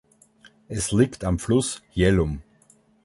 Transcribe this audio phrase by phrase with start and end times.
[0.67, 2.41] Es liegt am Fluss Jhelum.